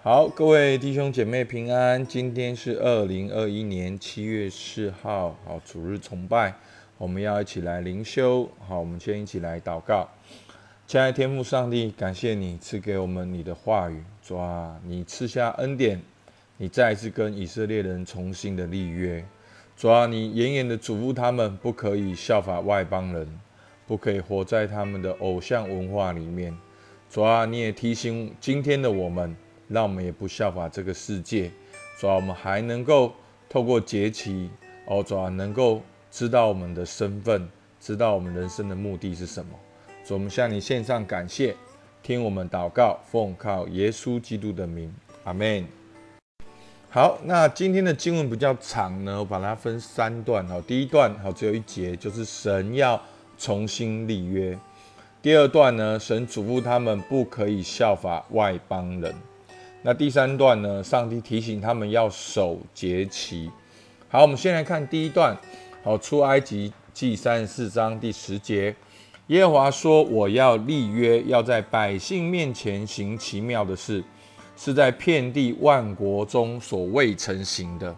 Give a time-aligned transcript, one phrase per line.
[0.00, 2.06] 好，各位弟兄姐妹平安。
[2.06, 6.54] 今天是二零二一年七月四号，好，主日崇拜，
[6.96, 8.48] 我们要一起来灵修。
[8.60, 10.08] 好，我们先一起来祷告。
[10.86, 16.00] 亲爱的天父上帝，感谢你赐给我们你的话语，主啊，你赐下恩典，
[16.58, 19.24] 你再一次跟以色列人重新的立约。
[19.76, 23.26] 主啊，你严严的嘱咐他们，不可以效法外邦人，
[23.84, 26.56] 不可以活在他们的偶像文化里面。
[27.10, 29.34] 主啊，你也提醒今天的我们。
[29.68, 31.50] 让我们也不效法这个世界，
[31.98, 33.12] 主要我们还能够
[33.48, 34.50] 透过节期，
[34.86, 39.52] 哦，主要能够知道我们的身份，知道我们人生的目的是什么。
[40.04, 41.54] 主，我们向你献上感谢，
[42.02, 44.92] 听我们祷告，奉靠耶稣基督的名，
[45.24, 45.64] 阿门。
[46.90, 50.48] 好，那今天的经文比较长呢，我把它分三段。
[50.48, 52.98] 好，第一段好只有一节，就是神要
[53.36, 54.58] 重新立约。
[55.20, 59.14] 第二段呢，神嘱咐他们不可以效法外邦人。
[59.90, 60.84] 那第三段呢？
[60.84, 63.50] 上帝提醒他们要守节期。
[64.10, 65.34] 好，我们先来看第一段。
[65.82, 68.76] 好，出埃及记三十四章第十节，
[69.28, 74.04] 耶和华说：“我要立约，要在百姓面前行奇妙的事，
[74.58, 77.96] 是在遍地万国中所未曾行的。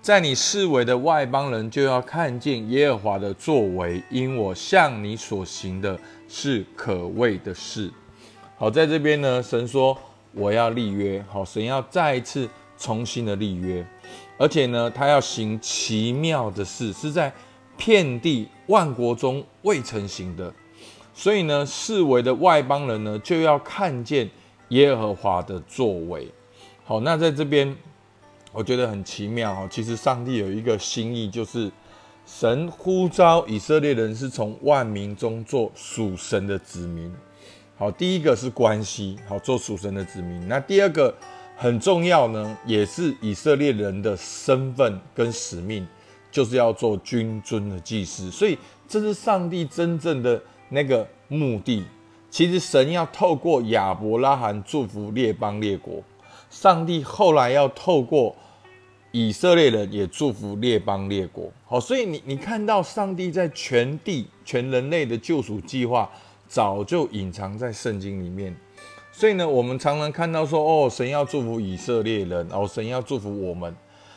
[0.00, 7.92] 在你视为的外邦人就要看见耶和华的作为，因我向你所行的是可畏的事。”
[8.56, 9.94] 好，在这边呢，神说。
[10.32, 13.86] 我要立约，好，神要再一次重新的立约，
[14.36, 17.32] 而且呢，他要行奇妙的事，是在
[17.76, 20.52] 遍地万国中未曾行的，
[21.14, 24.28] 所以呢，四围的外邦人呢，就要看见
[24.68, 26.28] 耶和华的作为。
[26.84, 27.76] 好，那在这边，
[28.52, 29.68] 我觉得很奇妙哈。
[29.70, 31.70] 其实上帝有一个心意，就是
[32.26, 37.12] 神呼召以色列人是从万民中做属神的子民。
[37.78, 40.48] 好，第一个是关系，好做属神的子民。
[40.48, 41.14] 那第二个
[41.56, 45.86] 很重要呢，也是以色列人的身份跟使命，
[46.28, 48.32] 就是要做君尊的祭司。
[48.32, 48.58] 所以
[48.88, 51.84] 这是上帝真正的那个目的。
[52.28, 56.02] 其实神要透过亚伯拉罕祝福列邦列国，
[56.50, 58.34] 上帝后来要透过
[59.12, 61.48] 以色列人也祝福列邦列国。
[61.64, 66.10] 好，所以你你看到上帝在全地全人类的救赎计划。
[66.48, 68.56] 早就隐藏在圣经里面，
[69.12, 73.76] 所以呢，我们常常看到说，哦，神要祝福以色列人，哦，神要祝福我们。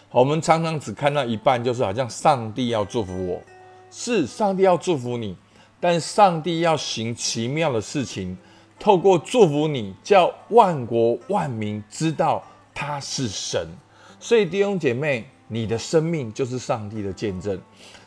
[0.09, 3.41] 我们常常只看到一半，就是好像上帝要祝福我，
[3.89, 5.35] 是上帝要祝福你，
[5.79, 8.37] 但上帝要行奇妙的事情，
[8.79, 12.43] 透过祝福你，叫万国万民知道
[12.73, 13.67] 他是神。
[14.19, 17.59] 所以弟兄姐妹，你的生命就是上帝的见证，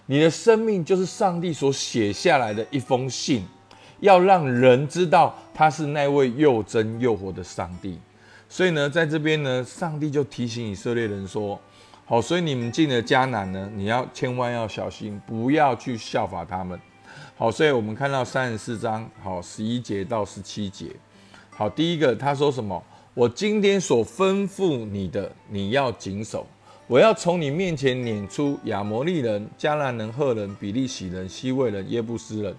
[0.07, 3.45] 你的生命就是上帝所写下来的一封信。
[4.05, 7.99] 要让人知道他是那位又真又活的上帝，
[8.51, 11.59] 所以呢，在这边呢，上帝就提醒以色列人说
[12.05, 16.79] ：“好，所以你们进了迦南呢，你要千万要小心，不要去效法他们。”
[17.35, 20.89] 好，所以我们看到三十四章，好十一节到十七节。
[21.49, 22.83] 好，第一个他说什么？
[23.15, 26.47] 我今天所吩咐你的，你要谨守。
[26.87, 32.55] 我要从你面前撵出亚摩利人、迦南人、赫人、比利洗人、西魏人、耶布斯人。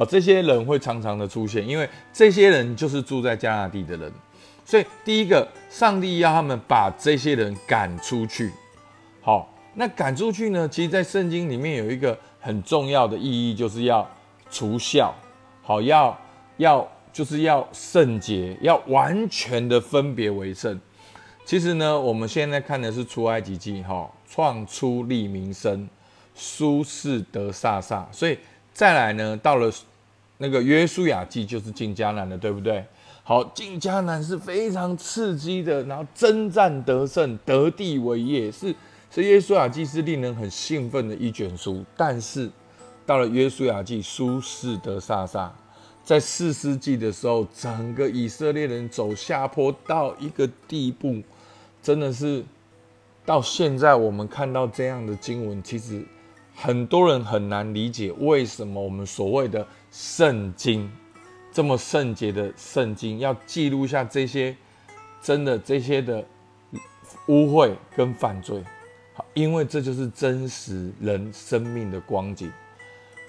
[0.00, 4.10] 好，这些人会常常的出现，因为这些人就是住在加拿大的人，
[4.64, 8.50] 所以第一个，上帝要他们把这些人赶出去。
[9.20, 10.66] 好，那赶出去呢？
[10.66, 14.08] 其实，在圣经里面有一个很重要的意义，就是要
[14.50, 15.14] 除孝。
[15.60, 16.18] 好，要
[16.56, 20.80] 要就是要圣洁，要完全的分别为圣。
[21.44, 25.86] 其实呢，我们现在看的是出埃及记，哈，创出利民生，
[26.34, 28.38] 苏轼得萨萨，所以。
[28.72, 29.70] 再来呢，到了
[30.42, 32.82] 那个约书亚记，就是进迦南了，对不对？
[33.22, 38.74] 好，进迦南是非常刺激的，然后征战得胜，得地为业，是
[39.10, 41.84] 是约书亚记是令人很兴奋的一卷书。
[41.94, 42.50] 但是
[43.04, 45.50] 到了约书亚记，苏轼得飒飒，
[46.02, 51.22] 在四世纪的时候，整个以色列人走下坡到一个地步，
[51.82, 52.42] 真的是
[53.26, 56.02] 到现在我们看到这样的经文，其实。
[56.52, 60.90] 很多人很难理解为什么我们所谓的圣经
[61.52, 64.56] 这么圣洁的圣经要记录下这些
[65.20, 66.24] 真的这些的
[67.26, 68.62] 污秽跟犯罪。
[69.14, 72.50] 好，因为这就是真实人生命的光景。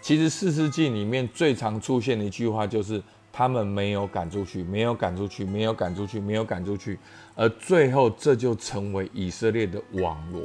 [0.02, 6.98] 其实四世纪里面最常出现的一句话就是他们没有赶出去，没有赶出去，没有赶出去，没有赶出去，
[7.36, 10.44] 而最后这就成为以色列的网络。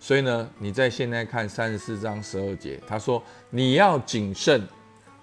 [0.00, 4.66] 所以呢，你在现在看三十四章十二节，他说你要谨慎，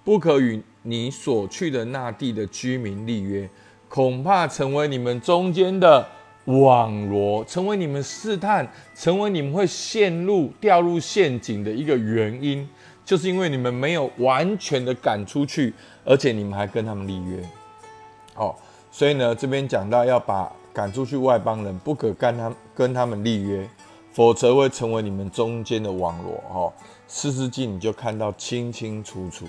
[0.04, 3.48] 不可与你所去的那地的居民立约，
[3.88, 6.06] 恐怕成为你们中间的
[6.46, 12.66] 网罗，成为你们试探，成为你们会陷入掉入陷阱的一个原因，
[13.04, 15.72] 就是因为你们没有完全的赶出去，
[16.04, 17.42] 而且你们还跟他们立约。
[18.34, 18.58] 好，
[18.90, 23.68] 所以呢，这边讲到要把赶出去外邦人，不可跟他跟他们立约，
[24.12, 26.42] 否则会成为你们中间的网罗。
[26.48, 26.72] 哈，
[27.06, 29.44] 四世纪你就看到清清楚楚。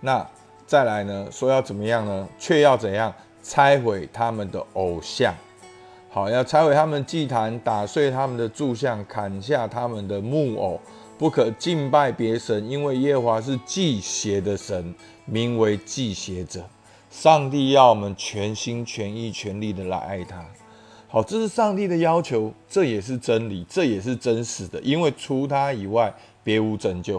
[0.00, 0.26] 那
[0.66, 2.28] 再来呢，说要怎么样呢？
[2.38, 3.12] 却要怎样
[3.42, 5.34] 拆毁他们的偶像？
[6.10, 10.80] 好，要拆毁他们祭坛，打碎他们的柱像，砍下他们的木偶，
[11.18, 16.64] 不可敬拜别神，因为耶和华是祭邪的神，名为祭邪者。
[17.10, 20.44] 上帝要我们全心全意全力的来爱他。
[21.08, 24.78] 好，这是上帝的要求，这也是真理，这也是真实的。
[24.80, 26.12] 因为除他以外，
[26.44, 27.18] 别无拯救；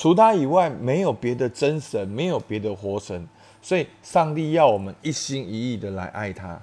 [0.00, 3.28] 除他以外，没有别的真神，没有别的活神。
[3.60, 6.58] 所以，上帝要我们一心一意的来爱他。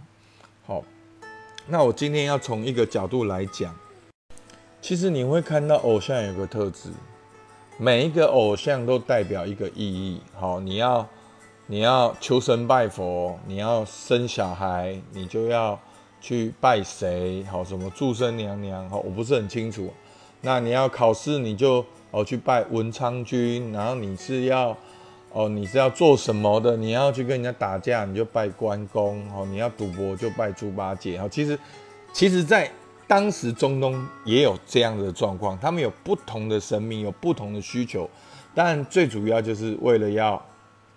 [0.66, 0.84] 好。
[1.68, 3.76] 那我今天要从一个角度来讲，
[4.82, 6.90] 其实你会看到偶像有个特质，
[7.78, 10.20] 每一个偶像都代表一个意义。
[10.34, 11.08] 好，你要
[11.68, 15.80] 你要求神拜佛，你要生小孩，你就要
[16.20, 17.44] 去拜谁？
[17.44, 18.90] 好，什么祝生娘娘？
[18.90, 19.94] 好，我不是很清楚。
[20.42, 24.76] 那你要考试，你就哦去拜文昌君，然后你是要。
[25.34, 26.76] 哦，你是要做什么的？
[26.78, 31.20] 你要去跟人家打架，你就拜关公；哦，你要赌博就拜猪八戒。
[31.20, 31.60] 哦，其实，
[32.12, 32.72] 其实，在
[33.06, 38.10] 当时中东也有这样的状况，他们有不同的神明，有不同的需求，
[38.56, 40.44] 但最主要就是为了要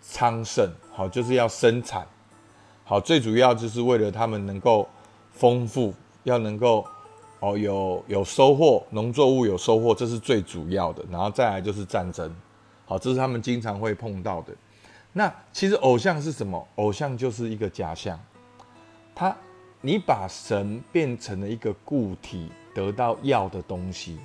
[0.01, 2.07] 昌盛，好，就是要生产，
[2.85, 4.89] 好，最主要就是为了他们能够
[5.33, 5.93] 丰富，
[6.23, 6.87] 要能够
[7.41, 11.05] 哦有有收获，农作物有收获，这是最主要的。
[11.11, 12.35] 然后再来就是战争。
[12.87, 14.53] 好，这是他们经常会碰到的。
[15.13, 16.69] 那其实偶像是什么？
[16.77, 18.19] 偶像就是一个假象。
[19.15, 19.37] 他，
[19.81, 24.19] 你把神变成了一个固体，得到要的东西。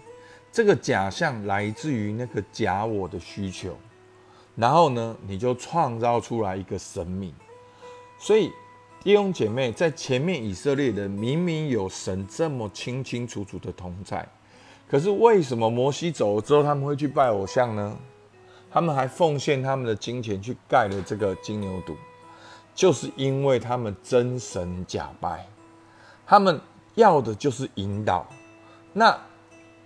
[0.52, 3.76] 这个假象来自于那个假我的需求。
[4.56, 7.34] 然后呢，你就创造出来一个神明。
[8.18, 8.52] 所以
[9.06, 14.28] 弟兄姐妹，在前面以色列人明明有神这么清清楚楚的同在，
[14.90, 17.96] 可是为什么摩西走了之后，他们会去拜偶像呢？
[18.72, 21.94] 他们还奉献他们的金钱去盖了这个金牛犊，
[22.74, 25.46] 就是因为他们真神假拜，
[26.26, 26.60] 他们
[26.96, 28.26] 要的就是引导。
[28.92, 29.16] 那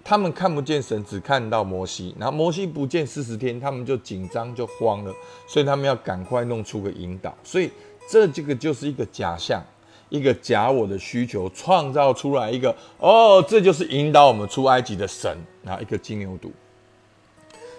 [0.02, 5.14] 他们看不见神，只看到摩西，然后摩西不见四十天，他们就紧张就慌了，
[5.46, 7.38] 所以他们要赶快弄出个引导。
[7.44, 7.70] 所以
[8.10, 9.64] 这这个就是一个假象，
[10.10, 16.50] 一个假我的需求，创造出来一个哦，这就是引导我们出埃及的神，然后一个金牛犊。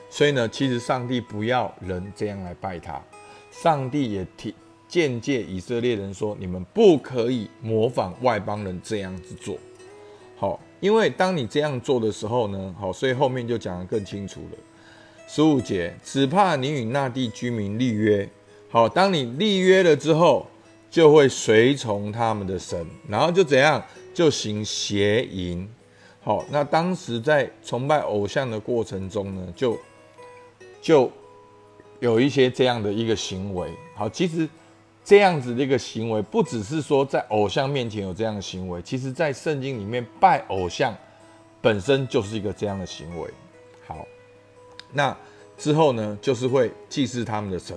[0.08, 3.02] 所以呢，其实上帝不要人这样来拜他，
[3.50, 4.54] 上帝也提
[4.86, 9.58] 间界以色列人说：你们不可以模仿外邦人这样子做。
[10.36, 14.58] 好，因为当你这样做的时候呢，好，所以后面就讲得更清楚了。
[15.26, 18.28] 十五节，只怕你与那地居民立约。
[18.72, 20.46] 好，当你立约了之后，
[20.88, 23.84] 就会随从他们的神，然后就怎样，
[24.14, 25.68] 就行邪淫。
[26.22, 29.76] 好，那当时在崇拜偶像的过程中呢，就
[30.80, 31.10] 就
[31.98, 34.48] 有一些这样的一个行为，好，其实
[35.02, 40.96] 这样子的一个行为，不只是说在偶像面前有这样的行为，其实在圣经里面拜偶像
[41.60, 43.28] 本身就是一个这样的行为。
[43.84, 44.06] 好，
[44.92, 45.16] 那
[45.58, 47.76] 之后呢，就是会祭祀他们的神。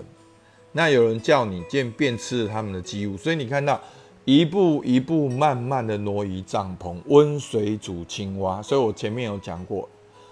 [0.74, 3.80] 那有人叫你见便吃了他们的祭物，所以你看到
[4.26, 8.62] 一步一步慢慢的挪移帐篷，温水煮青蛙。
[8.62, 9.88] 所以我前面有讲过。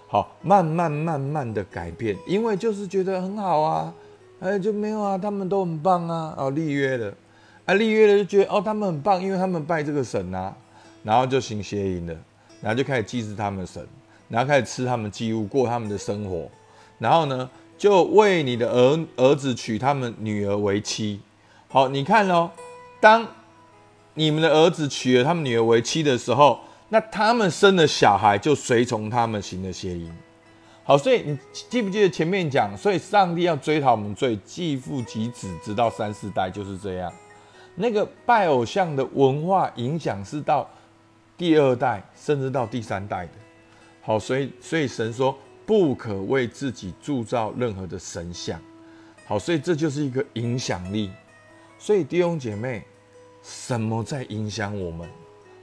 [0.08, 3.94] 好，慢慢慢慢的改变，因为就是觉得很好啊，
[4.42, 7.14] 哎，就没有啊，他们都很棒啊，哦，立约了，
[7.64, 10.54] 啊，立约了就觉得哦，他们很棒，因为他们拜这个神啊，
[11.04, 12.14] 然后就行邪淫了，
[12.60, 13.82] 然后就开始祭祀他们神，
[14.28, 16.50] 然后开始吃他们祭物，过他们的生活，
[17.00, 17.50] 然后呢，
[17.82, 21.20] 就为你的儿儿子娶他们女儿为妻。
[21.68, 22.52] 好，你看哦，
[23.00, 23.26] 当
[24.14, 26.60] 你们的儿子娶了他们女儿为妻的时候。
[26.94, 30.12] 那他们生的小孩就随从他们行的邪淫，
[30.84, 37.10] 好，所以你记不记得前面讲，所以上帝要追讨我们罪，继父及子，直到三四代就是这样。
[37.76, 40.70] 那个拜偶像的文化影响是到
[41.38, 43.32] 第二代，甚至到第三代的。
[44.02, 45.34] 好，所以所以神说
[45.72, 48.60] 不可为自己铸造任何的神像。
[49.26, 51.10] 好，所以这就是一个影响力。
[51.80, 52.84] 所以弟兄姐妹，
[53.42, 55.10] 什么在影响我们？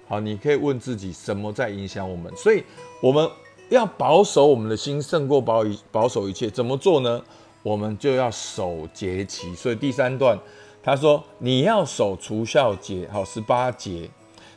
[0.07, 2.35] 好，你可以问自己，什么在影响我们？
[2.35, 2.65] 所以
[3.03, 3.31] 我们
[3.69, 6.49] 要保守我们的心，胜过保一保守一切。
[6.49, 7.23] 怎么做呢？
[7.63, 9.55] 我们就要守节期。
[9.55, 10.39] 所以第三段
[10.83, 14.09] 他说，你要守除孝节，好十八节，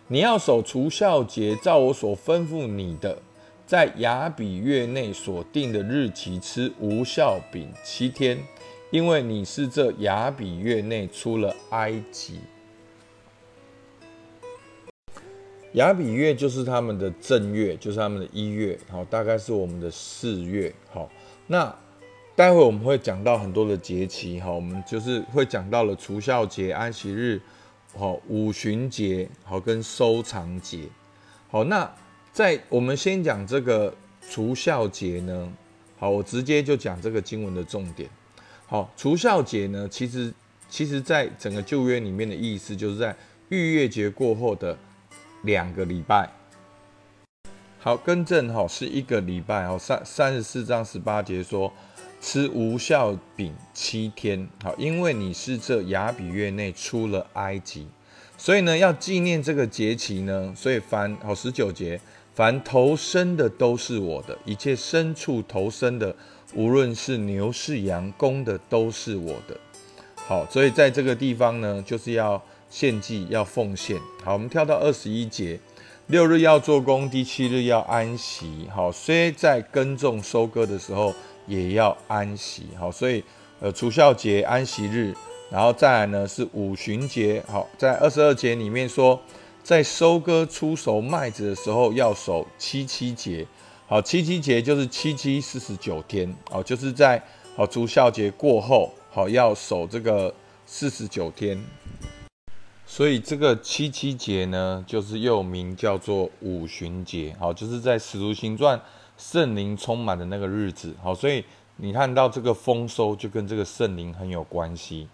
[0.07, 3.21] 你要守除孝节，照我所吩咐你的，
[3.71, 8.37] 在亚比月内所定的日期吃无效饼七天，
[8.89, 12.41] 因为你是这亚比月内出了埃及。
[15.75, 21.09] 亚比月就是他们的正月，就是他们的一月，好，大概是我们的四月，好。
[21.47, 21.73] 那
[22.35, 27.41] 待会我们会讲到很多的节期，好，我们就是会讲到了除孝节、安息日，
[27.97, 30.89] 好，五旬节，好，跟收藏节，
[31.47, 31.63] 好。
[31.63, 31.89] 那
[32.33, 33.93] 在我们先讲这个
[34.29, 35.51] 除孝节呢，
[35.97, 38.09] 好，我直接就讲这个经文的重点，
[38.67, 40.33] 好，除孝节呢，其实
[40.69, 43.15] 其实在整个旧约里面的意思，就是在
[43.49, 44.77] 逾越节过后的。
[45.43, 46.29] 两个礼拜，
[47.79, 49.75] 好，更正哈，是一个礼拜哦。
[49.79, 51.73] 三三十四章十八节说，
[52.21, 57.87] 吃无效饼七天，好，因为你是这亚比月内出了埃及，
[58.37, 61.99] 所以呢，要纪念这个节期呢，所以凡好十九节，
[62.33, 66.15] 凡投生的都是我的，一切牲畜投生的，
[66.53, 69.57] 无论是牛是羊，公的都是我的。
[70.15, 72.41] 好，所以在这个地方呢，就是要。
[72.71, 75.59] 献祭要奉献，好，我们跳到二十一节，
[76.07, 78.65] 六日要做工，第七日要安息。
[78.73, 81.13] 好，虽在耕种收割的时候
[81.47, 82.67] 也要安息。
[82.79, 83.21] 好，所以
[83.59, 85.13] 呃，除孝节、安息日，
[85.49, 87.43] 然后再来呢是五旬节。
[87.45, 89.19] 好，在二十二节里面说，
[89.63, 93.45] 在收割出熟麦子的时候要守七七节。
[93.87, 96.35] 好，七七节就是七七四十九天。
[96.49, 97.21] 好，就是在
[97.55, 100.33] 好除孝节过后，好要守这个
[100.65, 101.61] 四十九天。
[102.85, 108.81] 所以这个七七节呢，就是又名叫做五旬节，好，就是在使徒行传
[109.17, 111.45] 圣灵充满的那个日子，好，所以
[111.77, 115.07] 你看到这个丰收就跟这个圣灵很有关系。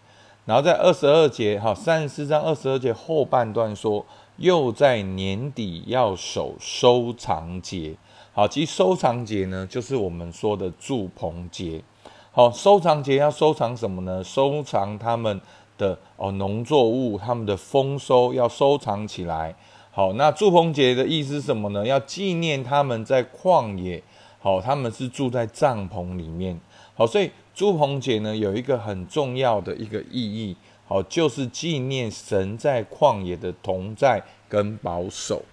[0.45, 4.03] 然后在二十二节，好，三十四章二十二节后半段说，
[4.37, 7.95] 又在年底要守收藏节，
[8.33, 11.83] 好，其实收藏节呢，就是我们说的祝棚节，
[12.31, 14.23] 好，收藏节要收藏什么呢？
[14.23, 15.41] 收藏他们。
[15.77, 19.53] 的哦，农作物他们的丰收要收藏起来。
[19.91, 21.85] 好，那祝棚节的意思是什么呢？
[21.85, 24.01] 要纪念他们在旷野。
[24.39, 26.59] 好，他们是住在帐篷里面。
[26.95, 30.57] 好，所以祝棚节呢有一个很重要的一个意义。
[30.87, 35.43] 好，就是纪念神在旷野的同在跟保守。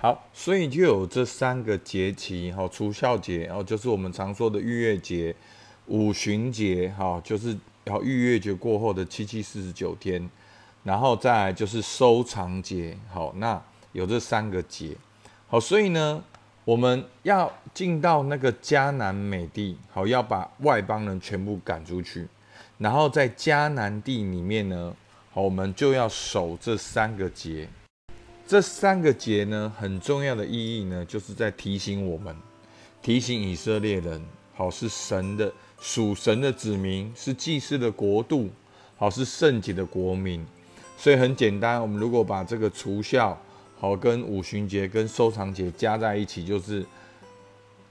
[0.00, 2.52] 好，所以就有这三个节期。
[2.52, 5.34] 好，除孝节，然后就是我们常说的逾越节、
[5.86, 6.92] 五旬节。
[6.96, 7.56] 好，就是。
[7.86, 10.30] 然后逾越节过后的七七四十九天，
[10.84, 12.96] 然后再来就是收藏节。
[13.12, 13.62] 好，那
[13.92, 14.96] 有这三个节。
[15.48, 16.24] 好，所以呢，
[16.64, 22.26] 我们要进到那个迦南美地，好，要把外邦人全部赶出去。
[22.78, 24.94] 然后在迦南地里面呢，
[25.32, 27.68] 我们就要守这三个节。
[28.46, 32.36] 这三个节呢，很重要的意义呢，就是在提醒我们，
[33.00, 34.22] 提醒以色列人，
[34.54, 35.52] 好，是神的。
[35.80, 38.48] 属神的子民是祭司的国度，
[38.96, 40.42] 好是圣洁的国民，
[40.96, 41.78] 所以很简单。
[41.78, 43.38] 我们如果把这个除孝
[43.78, 46.82] 好跟五旬节跟收藏节加在一起，就是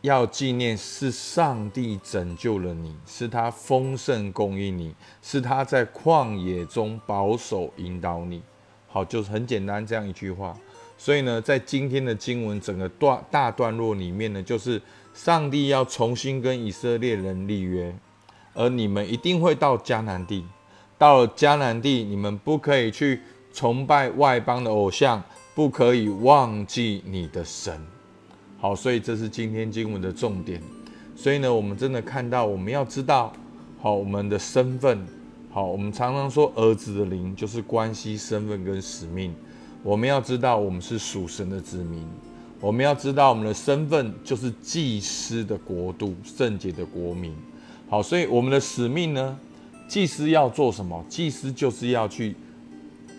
[0.04, 8.42] 要纪念是上帝拯救了你，是他丰盛供应你，是他在旷野中保守引导你。
[8.88, 10.56] 好，就是很简单这样一句话。
[10.98, 14.82] 所以呢，在今天的经文整个段大段落里面呢，就是。
[15.14, 17.96] 上帝要重新跟以色列人立约，
[18.56, 20.44] 而你们一定会到迦南地。
[20.98, 23.22] 到了迦南地，你们不可以去
[23.54, 25.22] 崇拜外邦的偶像，
[25.54, 27.80] 不可以忘记你的神。
[28.64, 30.62] 好，所以这是今天经文的重点。
[31.18, 33.34] 所以呢，我们真的看到，我们要知道，
[33.82, 35.06] 好，我们的身份。
[35.52, 39.36] 好，我们常常说儿子的灵就是关系身份跟使命。
[39.84, 42.08] 我们要知道，我们是属神的子民。
[42.62, 47.36] 我们要知道，我们的身份就是祭司的国度，圣洁的国民。
[47.90, 49.38] 好，所以我们的使命呢？
[49.90, 51.04] 祭司要做什么？
[51.10, 52.34] 祭司就是要去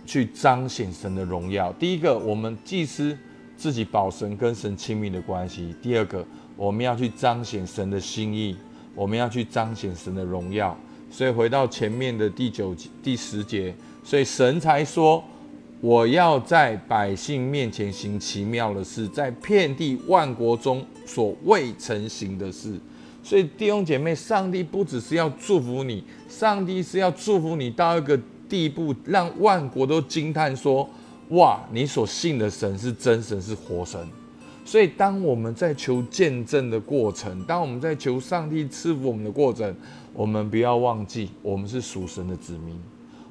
[0.07, 1.71] 去彰显神的荣耀。
[1.75, 3.17] 第一个，我们祭司
[3.65, 6.23] 自己保神跟神亲密的关系；第二个，
[6.55, 8.55] 我们要去彰显神的心意，
[8.95, 10.77] 我们要去彰显神的荣耀。
[11.11, 15.25] 所以回到前面的第九、第十节，所以神才说。
[15.81, 22.79] 我要在百姓面前行奇妙的事，在遍地万国中所未曾行的事。
[23.23, 30.87] 所以弟兄姐妹，上帝不只是要祝福你，上帝是要祝福你到一个地步，让万国都惊叹说：
[31.31, 34.07] 哇，你所信的神是真神，是活神。
[34.65, 39.75] 所以当我们在求见证的过程，当我们在求上帝赐福我们的过程，
[40.13, 42.79] 我们不要忘记，我们是属神的子民。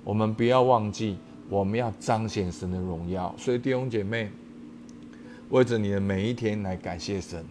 [0.03, 1.17] 我们不要忘记。
[1.49, 3.35] 我们要彰显神的荣耀。
[3.37, 4.31] 所以弟兄姐妹，
[5.49, 7.45] 为着你的每一天来感谢神，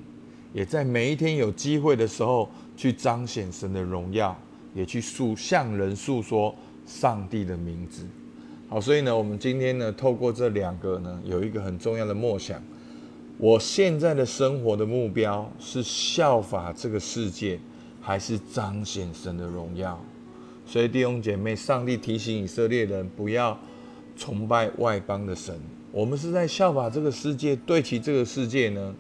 [0.53, 4.37] 也在每一天有机会的时候去彰显神的荣耀，
[4.75, 6.53] 也去诉向人诉说
[6.85, 8.05] 上帝的名字。
[8.73, 12.59] 好，所以呢，我们今天呢，透过这两个呢，有一个很重要的默想。
[13.37, 17.61] 我现在的生活的目标是效法这个世界，
[18.01, 20.03] 还是彰显神的荣耀？
[20.65, 23.61] 所以弟兄姐妹，上帝提醒以色列人不要
[24.17, 25.55] 崇拜外邦的神。
[25.91, 28.95] 我们是在效法这个世界，对齐这个世界呢，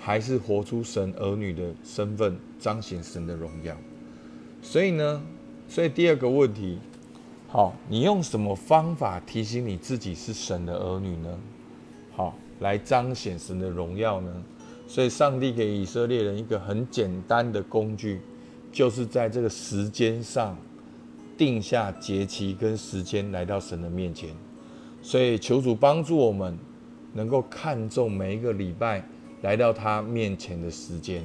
[0.00, 3.76] 还是活出神儿女的身份，彰显神的荣耀？
[4.60, 5.22] 所以呢，
[5.68, 6.80] 所以第二个问题，
[7.52, 11.38] 好，你用什么方法提醒你自己是神的儿女呢？
[12.16, 12.34] 好。
[12.60, 14.42] 来彰显神的荣耀呢？
[14.86, 18.22] 所以上帝给以色列人一个很简单的工具，
[18.70, 20.56] 就是在这个时间上
[21.36, 24.30] 定下节期跟时间，来到神的面前。
[25.02, 26.56] 所以求主帮助我们，
[27.12, 29.04] 能够看重每一个礼拜
[29.42, 31.22] 来到他面前的时间。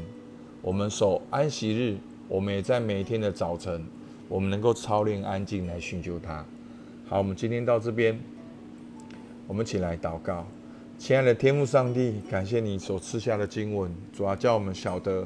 [0.62, 3.86] 我们守安息日，我们也在每一天的早晨，
[4.30, 6.46] 我们能够操练安静来寻求他。
[7.08, 8.20] 好，我们今天到这边，
[9.48, 10.46] 我们起来祷告。
[11.00, 15.26] 亲爱的天父上帝，感谢你所赐下的经文，主啊，叫我们晓得，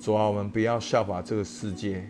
[0.00, 2.02] 主啊，我们不要效法这个世界，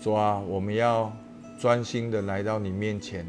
[0.00, 1.12] 主啊，我们要
[1.58, 3.26] 专心的来到你面前，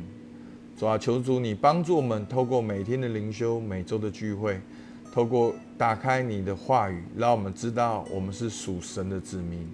[0.77, 4.61] 主啊，求主你帮助我们，透过每天的灵修、每周的聚会，
[5.11, 9.67] 透过打开你的话语，让我们知道我们是属神的子民，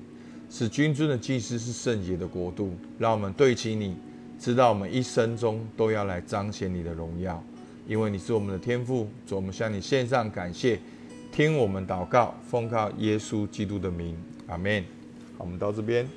[0.55, 3.97] 使君尊的祭司，是圣洁的国度，让我们对齐你，
[4.37, 7.43] 知道我们一生中都要来彰显你的荣耀。
[7.87, 10.79] 因为你是我们的天父，主，我们向你献上感谢，
[11.31, 14.83] 听我们祷告，奉靠耶稣基督的名，阿门。
[15.39, 16.07] 好，我们到这边。